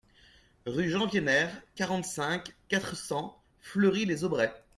Rue 0.65 0.89
Jean 0.89 1.07
Wiener, 1.11 1.45
quarante-cinq, 1.75 2.55
quatre 2.69 2.95
cents 2.95 3.39
Fleury-les-Aubrais 3.59 4.51